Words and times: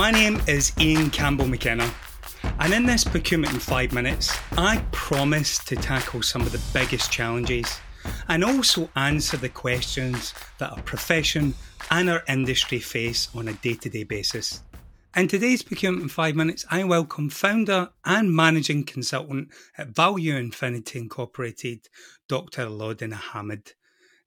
My 0.00 0.10
name 0.10 0.40
is 0.48 0.72
Ian 0.80 1.10
Campbell 1.10 1.46
McKenna, 1.46 1.92
and 2.58 2.72
in 2.72 2.86
this 2.86 3.04
Procurement 3.04 3.52
in 3.52 3.60
5 3.60 3.92
Minutes, 3.92 4.34
I 4.52 4.82
promise 4.92 5.62
to 5.64 5.76
tackle 5.76 6.22
some 6.22 6.40
of 6.40 6.52
the 6.52 6.62
biggest 6.72 7.12
challenges 7.12 7.78
and 8.28 8.42
also 8.42 8.88
answer 8.96 9.36
the 9.36 9.50
questions 9.50 10.32
that 10.56 10.70
our 10.72 10.80
profession 10.84 11.52
and 11.90 12.08
our 12.08 12.22
industry 12.28 12.78
face 12.78 13.28
on 13.34 13.48
a 13.48 13.52
day 13.52 13.74
to 13.74 13.90
day 13.90 14.04
basis. 14.04 14.62
In 15.14 15.28
today's 15.28 15.62
Procurement 15.62 16.04
in 16.04 16.08
5 16.08 16.34
Minutes, 16.34 16.64
I 16.70 16.82
welcome 16.84 17.28
founder 17.28 17.90
and 18.02 18.34
managing 18.34 18.84
consultant 18.84 19.48
at 19.76 19.88
Value 19.88 20.34
Infinity 20.34 20.98
Incorporated, 20.98 21.90
Dr. 22.26 22.64
Alauddin 22.64 23.20
Ahmed. 23.34 23.74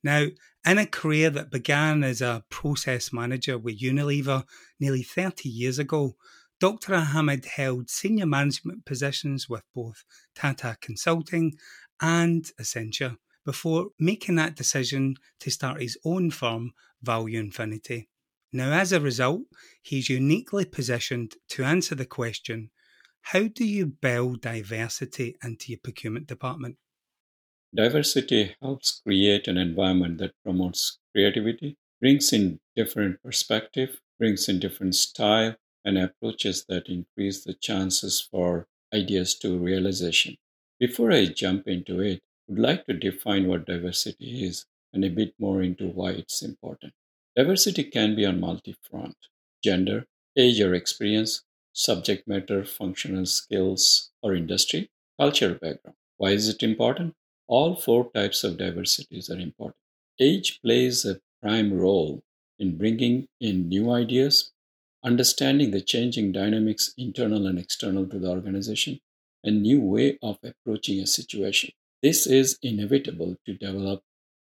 Now, 0.03 0.27
in 0.65 0.77
a 0.77 0.85
career 0.85 1.29
that 1.29 1.51
began 1.51 2.03
as 2.03 2.21
a 2.21 2.43
process 2.49 3.11
manager 3.11 3.57
with 3.57 3.79
Unilever 3.79 4.43
nearly 4.79 5.03
30 5.03 5.49
years 5.49 5.77
ago, 5.77 6.15
Dr. 6.59 6.95
Ahmed 6.95 7.45
held 7.45 7.89
senior 7.89 8.25
management 8.25 8.85
positions 8.85 9.49
with 9.49 9.63
both 9.75 10.05
Tata 10.35 10.77
Consulting 10.79 11.53
and 12.01 12.49
Accenture 12.59 13.17
before 13.45 13.87
making 13.99 14.35
that 14.35 14.55
decision 14.55 15.15
to 15.41 15.51
start 15.51 15.81
his 15.81 15.97
own 16.05 16.31
firm, 16.31 16.71
Value 17.01 17.39
Infinity. 17.39 18.07
Now, 18.53 18.71
as 18.71 18.93
a 18.93 19.01
result, 19.01 19.41
he's 19.81 20.09
uniquely 20.09 20.63
positioned 20.63 21.33
to 21.49 21.63
answer 21.63 21.95
the 21.95 22.05
question 22.05 22.69
how 23.27 23.47
do 23.47 23.65
you 23.65 23.85
build 23.85 24.41
diversity 24.41 25.35
into 25.43 25.71
your 25.71 25.79
procurement 25.81 26.27
department? 26.27 26.77
Diversity 27.75 28.55
helps 28.61 29.01
create 29.03 29.47
an 29.47 29.57
environment 29.57 30.19
that 30.19 30.35
promotes 30.43 30.99
creativity, 31.11 31.75
brings 31.99 32.31
in 32.31 32.59
different 32.75 33.21
perspective, 33.23 33.99
brings 34.19 34.47
in 34.47 34.59
different 34.59 34.93
style 34.93 35.55
and 35.83 35.97
approaches 35.97 36.65
that 36.69 36.87
increase 36.87 37.43
the 37.43 37.55
chances 37.55 38.21
for 38.21 38.67
ideas 38.93 39.33
to 39.39 39.57
realization. 39.57 40.37
Before 40.79 41.11
I 41.11 41.25
jump 41.25 41.67
into 41.67 41.99
it, 41.99 42.21
I 42.47 42.51
would 42.51 42.59
like 42.59 42.85
to 42.85 42.93
define 42.93 43.47
what 43.47 43.65
diversity 43.65 44.45
is 44.45 44.65
and 44.93 45.03
a 45.03 45.09
bit 45.09 45.33
more 45.39 45.63
into 45.63 45.87
why 45.87 46.11
it's 46.11 46.43
important. 46.43 46.93
Diversity 47.35 47.85
can 47.85 48.15
be 48.15 48.23
on 48.23 48.39
multi-front: 48.39 49.17
gender, 49.63 50.05
age 50.37 50.61
or 50.61 50.75
experience, 50.75 51.41
subject 51.73 52.27
matter, 52.27 52.63
functional 52.63 53.25
skills 53.25 54.11
or 54.21 54.35
industry, 54.35 54.91
cultural 55.19 55.55
background. 55.55 55.97
Why 56.17 56.29
is 56.31 56.47
it 56.47 56.61
important? 56.61 57.15
All 57.47 57.75
four 57.75 58.11
types 58.11 58.43
of 58.43 58.57
diversities 58.57 59.29
are 59.29 59.39
important. 59.39 59.75
Age 60.19 60.61
plays 60.61 61.05
a 61.05 61.19
prime 61.41 61.73
role 61.73 62.23
in 62.57 62.77
bringing 62.77 63.27
in 63.39 63.67
new 63.67 63.91
ideas, 63.91 64.51
understanding 65.03 65.71
the 65.71 65.81
changing 65.81 66.31
dynamics 66.31 66.93
internal 66.97 67.45
and 67.47 67.59
external 67.59 68.07
to 68.07 68.19
the 68.19 68.29
organization, 68.29 68.99
and 69.43 69.61
new 69.61 69.81
way 69.81 70.17
of 70.21 70.37
approaching 70.43 70.99
a 70.99 71.07
situation. 71.07 71.71
This 72.01 72.25
is 72.25 72.57
inevitable 72.61 73.37
to 73.45 73.53
develop 73.53 74.03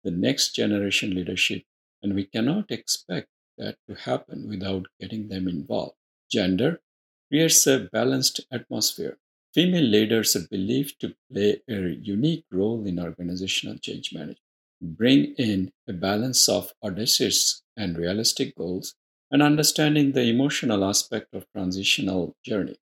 the 0.04 0.10
next 0.10 0.54
generation 0.54 1.14
leadership, 1.14 1.64
and 2.02 2.14
we 2.14 2.24
cannot 2.24 2.70
expect 2.70 3.28
that 3.58 3.76
to 3.88 3.94
happen 3.94 4.48
without 4.48 4.86
getting 5.00 5.28
them 5.28 5.48
involved. 5.48 5.96
Gender 6.30 6.80
creates 7.28 7.66
a 7.66 7.88
balanced 7.92 8.40
atmosphere 8.52 9.18
Female 9.54 9.84
leaders 9.84 10.34
are 10.34 10.48
believed 10.50 11.00
to 11.00 11.14
play 11.32 11.62
a 11.68 11.90
unique 11.90 12.44
role 12.50 12.84
in 12.84 12.98
organizational 12.98 13.78
change 13.78 14.12
management, 14.12 14.40
bring 14.82 15.34
in 15.34 15.70
a 15.88 15.92
balance 15.92 16.48
of 16.48 16.72
audacious 16.82 17.62
and 17.76 17.96
realistic 17.96 18.56
goals, 18.56 18.96
and 19.30 19.42
understanding 19.42 20.10
the 20.10 20.24
emotional 20.24 20.84
aspect 20.84 21.32
of 21.34 21.46
transitional 21.52 22.34
journey. 22.44 22.76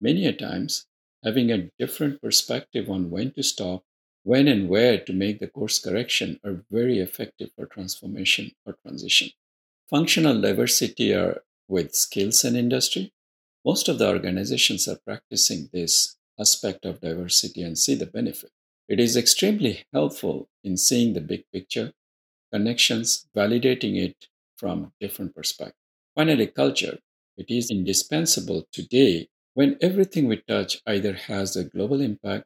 Many 0.00 0.24
a 0.26 0.32
times, 0.32 0.86
having 1.22 1.52
a 1.52 1.70
different 1.78 2.22
perspective 2.22 2.88
on 2.88 3.10
when 3.10 3.32
to 3.32 3.42
stop, 3.42 3.84
when 4.22 4.48
and 4.48 4.70
where 4.70 4.98
to 4.98 5.12
make 5.12 5.38
the 5.38 5.48
course 5.48 5.78
correction 5.78 6.40
are 6.42 6.64
very 6.70 6.98
effective 6.98 7.50
for 7.54 7.66
transformation 7.66 8.52
or 8.64 8.76
transition. 8.82 9.28
Functional 9.90 10.40
diversity 10.40 11.12
are 11.12 11.42
with 11.68 11.94
skills 11.94 12.42
and 12.42 12.56
industry, 12.56 13.12
most 13.66 13.88
of 13.88 13.98
the 13.98 14.08
organizations 14.08 14.86
are 14.86 15.00
practicing 15.04 15.68
this 15.72 16.16
aspect 16.38 16.86
of 16.86 17.00
diversity 17.00 17.62
and 17.62 17.76
see 17.76 17.96
the 17.96 18.06
benefit. 18.06 18.50
It 18.88 19.00
is 19.00 19.16
extremely 19.16 19.84
helpful 19.92 20.48
in 20.62 20.76
seeing 20.76 21.14
the 21.14 21.20
big 21.20 21.44
picture, 21.52 21.92
connections, 22.52 23.26
validating 23.36 23.96
it 23.96 24.28
from 24.56 24.92
different 25.00 25.34
perspectives. 25.34 25.80
Finally, 26.14 26.46
culture. 26.46 26.98
It 27.36 27.50
is 27.50 27.70
indispensable 27.70 28.66
today 28.72 29.28
when 29.54 29.78
everything 29.80 30.28
we 30.28 30.36
touch 30.48 30.80
either 30.86 31.14
has 31.14 31.56
a 31.56 31.64
global 31.64 32.00
impact 32.00 32.44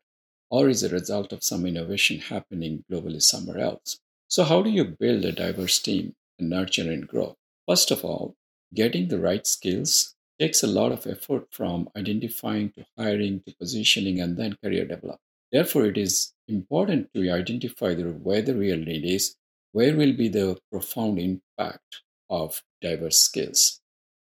or 0.51 0.71
is 0.71 0.83
a 0.83 0.89
result 0.89 1.33
of 1.33 1.45
some 1.45 1.67
innovation 1.67 2.19
happening 2.21 2.85
globally 2.91 3.23
somewhere 3.23 3.59
else. 3.59 3.99
So, 4.29 4.45
how 4.45 4.63
do 4.63 4.71
you 4.71 4.85
build 4.85 5.25
a 5.27 5.33
diverse 5.33 5.79
team 5.81 6.15
and 6.39 6.49
nurture 6.49 6.91
and 6.91 7.07
grow? 7.07 7.37
First 7.69 7.91
of 7.91 8.05
all, 8.07 8.37
getting 8.75 9.09
the 9.09 9.19
right 9.19 9.47
skills 9.47 10.15
takes 10.41 10.63
a 10.63 10.67
lot 10.67 10.91
of 10.91 11.07
effort 11.07 11.47
from 11.51 11.89
identifying 11.97 12.71
to 12.71 12.87
hiring 12.97 13.43
to 13.43 13.55
positioning 13.57 14.21
and 14.21 14.39
then 14.39 14.57
career 14.65 14.85
development. 14.85 15.21
Therefore, 15.53 15.85
it 15.87 15.99
is 15.99 16.33
important 16.49 17.13
to 17.15 17.31
identify 17.31 17.95
where 17.95 18.41
the 18.41 18.55
real 18.55 18.79
need 18.79 19.05
is, 19.05 19.37
where 19.73 19.95
will 19.95 20.15
be 20.15 20.29
the 20.29 20.59
profound 20.73 21.19
impact 21.19 22.03
of 22.31 22.63
diverse 22.81 23.19
skills. 23.19 23.81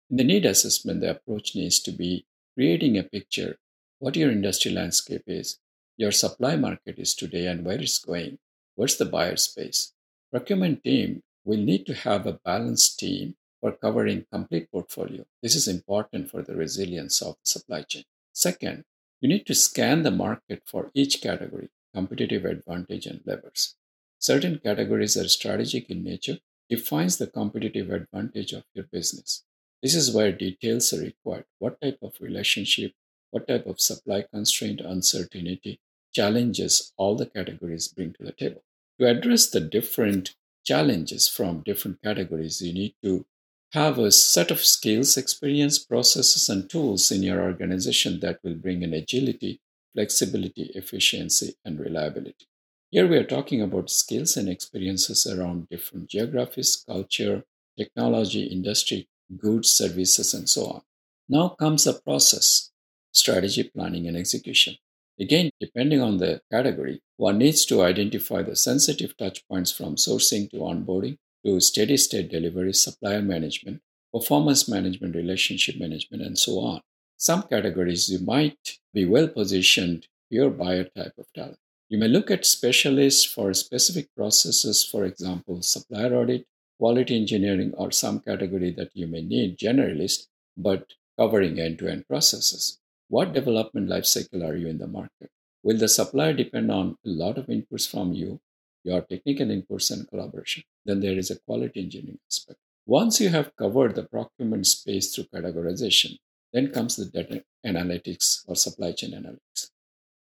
In 0.09 0.17
the 0.17 0.23
need 0.23 0.45
assessment, 0.45 1.01
the 1.01 1.11
approach 1.11 1.55
needs 1.55 1.79
to 1.81 1.91
be 1.91 2.25
creating 2.55 2.97
a 2.97 3.03
picture 3.03 3.57
what 3.99 4.15
your 4.15 4.31
industry 4.31 4.71
landscape 4.71 5.23
is, 5.27 5.59
your 5.97 6.11
supply 6.11 6.55
market 6.55 6.97
is 6.97 7.13
today, 7.13 7.45
and 7.47 7.65
where 7.65 7.79
it's 7.79 7.99
going. 7.99 8.39
What's 8.75 8.95
the 8.95 9.05
buyer 9.05 9.35
space? 9.35 9.93
Procurement 10.31 10.83
team 10.83 11.21
will 11.45 11.59
need 11.59 11.85
to 11.85 11.93
have 11.93 12.25
a 12.25 12.39
balanced 12.45 12.97
team 12.99 13.35
for 13.61 13.71
covering 13.71 14.25
complete 14.31 14.71
portfolio. 14.71 15.25
This 15.41 15.55
is 15.55 15.67
important 15.67 16.29
for 16.29 16.41
the 16.41 16.55
resilience 16.55 17.21
of 17.21 17.35
the 17.43 17.49
supply 17.49 17.81
chain. 17.81 18.03
Second, 18.33 18.85
you 19.21 19.27
need 19.27 19.45
to 19.47 19.55
scan 19.55 20.03
the 20.03 20.11
market 20.11 20.63
for 20.65 20.91
each 20.93 21.21
category, 21.21 21.69
competitive 21.93 22.45
advantage 22.45 23.05
and 23.05 23.21
levers. 23.25 23.75
Certain 24.17 24.59
categories 24.59 25.17
are 25.17 25.27
strategic 25.27 25.89
in 25.89 26.03
nature, 26.03 26.39
defines 26.69 27.17
the 27.17 27.27
competitive 27.27 27.89
advantage 27.89 28.53
of 28.53 28.63
your 28.73 28.85
business. 28.85 29.43
This 29.81 29.95
is 29.95 30.13
where 30.13 30.31
details 30.31 30.93
are 30.93 31.01
required. 31.01 31.45
What 31.57 31.81
type 31.81 31.99
of 32.01 32.13
relationship, 32.19 32.93
what 33.31 33.47
type 33.47 33.65
of 33.65 33.79
supply 33.79 34.25
constraint, 34.31 34.81
uncertainty, 34.81 35.79
challenges 36.13 36.93
all 36.97 37.15
the 37.15 37.25
categories 37.25 37.87
bring 37.87 38.13
to 38.13 38.23
the 38.23 38.31
table. 38.31 38.63
To 38.99 39.07
address 39.07 39.49
the 39.49 39.61
different 39.61 40.35
challenges 40.65 41.27
from 41.27 41.61
different 41.61 42.01
categories, 42.01 42.61
you 42.61 42.73
need 42.73 42.95
to 43.03 43.25
have 43.73 43.99
a 43.99 44.11
set 44.11 44.51
of 44.51 44.63
skills, 44.65 45.15
experience, 45.17 45.77
processes, 45.77 46.49
and 46.49 46.69
tools 46.69 47.11
in 47.11 47.21
your 47.23 47.41
organization 47.41 48.19
that 48.19 48.39
will 48.43 48.55
bring 48.55 48.81
in 48.81 48.93
agility, 48.93 49.61
flexibility, 49.93 50.71
efficiency, 50.73 51.55
and 51.63 51.79
reliability. 51.79 52.47
Here 52.89 53.07
we 53.07 53.17
are 53.17 53.23
talking 53.23 53.61
about 53.61 53.91
skills 53.91 54.35
and 54.37 54.49
experiences 54.49 55.27
around 55.27 55.69
different 55.69 56.09
geographies, 56.09 56.83
culture, 56.87 57.43
technology, 57.77 58.43
industry, 58.45 59.07
goods, 59.37 59.69
services, 59.69 60.33
and 60.33 60.49
so 60.49 60.65
on. 60.65 60.81
Now 61.27 61.49
comes 61.49 61.83
the 61.83 61.93
process, 61.93 62.71
strategy, 63.11 63.63
planning, 63.63 64.07
and 64.07 64.17
execution. 64.17 64.75
Again, 65.19 65.51
depending 65.59 66.01
on 66.01 66.17
the 66.17 66.41
category, 66.51 67.01
one 67.17 67.37
needs 67.37 67.65
to 67.67 67.83
identify 67.83 68.41
the 68.41 68.55
sensitive 68.55 69.15
touch 69.17 69.47
points 69.47 69.71
from 69.71 69.95
sourcing 69.95 70.49
to 70.49 70.57
onboarding, 70.57 71.17
to 71.45 71.59
steady 71.59 71.97
state 71.97 72.29
delivery, 72.29 72.73
supplier 72.73 73.21
management, 73.21 73.81
performance 74.13 74.67
management, 74.67 75.15
relationship 75.15 75.75
management, 75.79 76.23
and 76.23 76.37
so 76.37 76.59
on. 76.59 76.81
Some 77.17 77.43
categories 77.43 78.09
you 78.09 78.19
might 78.19 78.77
be 78.93 79.05
well 79.05 79.27
positioned 79.27 80.07
your 80.29 80.49
buyer 80.49 80.85
type 80.85 81.13
of 81.17 81.31
talent. 81.33 81.59
You 81.89 81.97
may 81.97 82.07
look 82.07 82.29
at 82.29 82.45
specialists 82.45 83.25
for 83.25 83.53
specific 83.53 84.13
processes, 84.15 84.85
for 84.85 85.05
example, 85.05 85.61
supplier 85.61 86.15
audit, 86.15 86.45
quality 86.77 87.15
engineering, 87.15 87.73
or 87.77 87.91
some 87.91 88.19
category 88.19 88.71
that 88.71 88.91
you 88.93 89.07
may 89.07 89.21
need 89.21 89.57
generalist, 89.57 90.27
but 90.55 90.93
covering 91.17 91.59
end 91.59 91.79
to 91.79 91.87
end 91.87 92.07
processes. 92.07 92.79
What 93.07 93.33
development 93.33 93.89
lifecycle 93.89 94.47
are 94.47 94.55
you 94.55 94.67
in 94.67 94.77
the 94.77 94.87
market? 94.87 95.31
Will 95.63 95.77
the 95.77 95.89
supplier 95.89 96.33
depend 96.33 96.71
on 96.71 96.97
a 97.05 97.09
lot 97.09 97.37
of 97.37 97.47
inputs 97.47 97.89
from 97.89 98.13
you 98.13 98.39
your 98.83 99.01
technical 99.01 99.47
inputs 99.47 99.91
and 99.91 100.07
collaboration. 100.09 100.63
Then 100.85 100.99
there 101.01 101.17
is 101.17 101.31
a 101.31 101.39
quality 101.39 101.81
engineering 101.81 102.19
aspect. 102.29 102.59
Once 102.85 103.19
you 103.21 103.29
have 103.29 103.55
covered 103.55 103.95
the 103.95 104.03
procurement 104.03 104.65
space 104.65 105.13
through 105.13 105.25
categorization, 105.25 106.17
then 106.53 106.71
comes 106.71 106.95
the 106.95 107.05
data 107.05 107.43
analytics 107.65 108.43
or 108.47 108.55
supply 108.55 108.91
chain 108.91 109.11
analytics. 109.11 109.69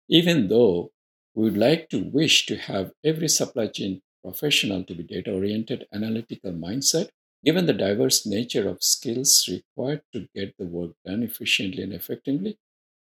Even 0.08 0.48
though 0.48 0.92
we 1.34 1.44
would 1.44 1.56
like 1.56 1.88
to 1.88 2.04
wish 2.04 2.46
to 2.46 2.56
have 2.56 2.92
every 3.04 3.28
supply 3.28 3.66
chain 3.66 4.02
professional 4.22 4.84
to 4.84 4.94
be 4.94 5.02
data 5.02 5.32
oriented, 5.32 5.86
analytical 5.92 6.52
mindset, 6.52 7.08
Given 7.44 7.66
the 7.66 7.72
diverse 7.72 8.24
nature 8.24 8.68
of 8.68 8.84
skills 8.84 9.48
required 9.50 10.02
to 10.12 10.28
get 10.34 10.56
the 10.58 10.64
work 10.64 10.92
done 11.04 11.24
efficiently 11.24 11.82
and 11.82 11.92
effectively, 11.92 12.56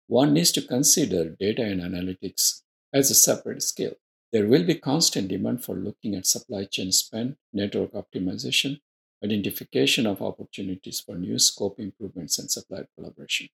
one 0.07 0.33
needs 0.33 0.51
to 0.53 0.63
consider 0.63 1.29
data 1.29 1.63
and 1.63 1.83
analytics 1.83 2.63
as 2.93 3.11
a 3.11 3.15
separate 3.15 3.63
skill. 3.63 3.93
There 4.33 4.47
will 4.47 4.65
be 4.65 4.77
constant 4.77 5.29
demand 5.29 5.65
for 5.65 5.75
looking 5.75 6.15
at 6.15 6.27
supply 6.27 6.65
chain 6.65 6.93
spend, 6.93 7.37
network 7.53 7.93
optimization, 7.93 8.81
identification 9.25 10.07
of 10.07 10.23
opportunities 10.23 11.01
for 11.01 11.17
new 11.17 11.39
scope 11.39 11.81
improvements, 11.81 12.39
and 12.39 12.51
supplier 12.51 12.87
collaboration. 12.97 13.49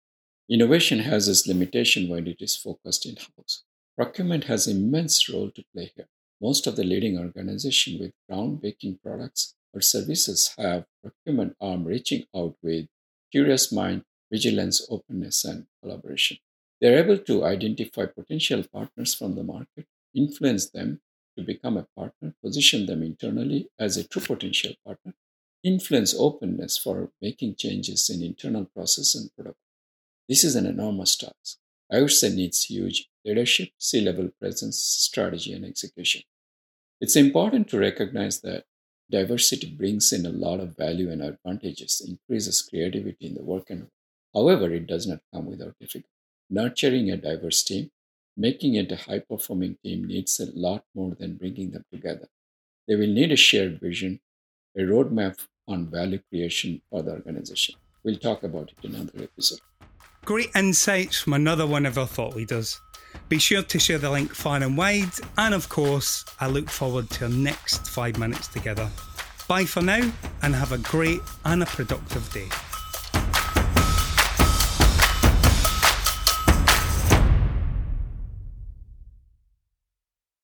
Innovation 0.50 0.98
has 1.00 1.28
its 1.28 1.46
limitation 1.46 2.08
when 2.08 2.26
it 2.26 2.36
is 2.40 2.56
focused 2.56 3.06
in 3.06 3.16
house. 3.16 3.64
Procurement 3.96 4.44
has 4.44 4.68
immense 4.68 5.28
role 5.30 5.50
to 5.50 5.64
play 5.74 5.92
here. 5.96 6.08
Most 6.40 6.66
of 6.66 6.76
the 6.76 6.84
leading 6.84 7.18
organizations 7.18 7.98
with 7.98 8.12
groundbreaking 8.30 9.02
products 9.02 9.54
or 9.72 9.80
services 9.80 10.54
have 10.58 10.84
procurement 11.02 11.56
arm 11.60 11.84
reaching 11.84 12.24
out 12.36 12.54
with 12.62 12.86
curious 13.32 13.72
mind, 13.72 14.04
vigilance, 14.30 14.86
openness, 14.90 15.44
and 15.44 15.66
collaboration. 15.82 16.36
They're 16.80 16.98
able 17.02 17.18
to 17.18 17.44
identify 17.44 18.04
potential 18.06 18.62
partners 18.70 19.14
from 19.14 19.34
the 19.34 19.42
market, 19.42 19.86
influence 20.16 20.70
them 20.70 21.00
to 21.38 21.44
become 21.44 21.76
a 21.76 21.86
partner, 21.96 22.34
position 22.42 22.86
them 22.86 23.02
internally 23.02 23.68
as 23.78 23.96
a 23.96 24.08
true 24.08 24.22
potential 24.22 24.72
partner, 24.84 25.14
influence 25.62 26.14
openness 26.18 26.78
for 26.78 27.10
making 27.20 27.54
changes 27.56 28.08
in 28.08 28.22
internal 28.22 28.64
process 28.64 29.14
and 29.14 29.30
product. 29.36 29.58
This 30.28 30.42
is 30.44 30.56
an 30.56 30.66
enormous 30.66 31.16
task. 31.16 31.58
I 31.92 32.00
would 32.00 32.10
say 32.10 32.30
needs 32.30 32.64
huge 32.64 33.08
leadership, 33.24 33.68
C-level 33.78 34.30
presence, 34.40 34.78
strategy, 34.78 35.52
and 35.52 35.64
execution. 35.64 36.22
It's 37.00 37.16
important 37.16 37.68
to 37.68 37.78
recognize 37.78 38.40
that 38.40 38.64
diversity 39.10 39.70
brings 39.70 40.12
in 40.12 40.26
a 40.26 40.30
lot 40.30 40.60
of 40.60 40.76
value 40.76 41.10
and 41.10 41.22
advantages, 41.22 42.02
increases 42.04 42.62
creativity 42.62 43.26
in 43.26 43.34
the 43.34 43.44
work 43.44 43.70
environment. 43.70 43.92
However, 44.34 44.72
it 44.72 44.86
does 44.86 45.06
not 45.06 45.20
come 45.32 45.46
without 45.46 45.78
difficulty. 45.78 46.08
Nurturing 46.50 47.10
a 47.10 47.16
diverse 47.16 47.62
team, 47.62 47.90
making 48.36 48.74
it 48.74 48.92
a 48.92 48.96
high 48.96 49.20
performing 49.20 49.76
team 49.82 50.04
needs 50.04 50.38
a 50.40 50.46
lot 50.54 50.84
more 50.94 51.14
than 51.18 51.36
bringing 51.36 51.70
them 51.70 51.84
together. 51.90 52.28
They 52.86 52.96
will 52.96 53.06
need 53.08 53.32
a 53.32 53.36
shared 53.36 53.80
vision, 53.80 54.20
a 54.76 54.80
roadmap 54.80 55.38
on 55.66 55.90
value 55.90 56.20
creation 56.28 56.82
for 56.90 57.02
the 57.02 57.12
organization. 57.12 57.74
We'll 58.04 58.18
talk 58.18 58.42
about 58.44 58.70
it 58.70 58.84
in 58.84 58.94
another 58.94 59.24
episode. 59.24 59.60
Great 60.24 60.50
insights 60.54 61.18
from 61.18 61.32
another 61.32 61.66
one 61.66 61.86
of 61.86 61.98
our 61.98 62.06
thought 62.06 62.36
leaders. 62.36 62.80
Be 63.28 63.38
sure 63.38 63.62
to 63.62 63.78
share 63.78 63.98
the 63.98 64.10
link 64.10 64.34
far 64.34 64.62
and 64.62 64.76
wide, 64.76 65.12
and 65.38 65.54
of 65.54 65.68
course, 65.68 66.24
I 66.38 66.48
look 66.48 66.68
forward 66.68 67.10
to 67.10 67.24
our 67.24 67.30
next 67.30 67.88
five 67.88 68.18
minutes 68.18 68.48
together. 68.48 68.88
Bye 69.48 69.64
for 69.64 69.82
now, 69.82 70.12
and 70.42 70.54
have 70.54 70.72
a 70.72 70.78
great 70.78 71.20
and 71.44 71.62
a 71.62 71.66
productive 71.66 72.32
day. 72.32 72.48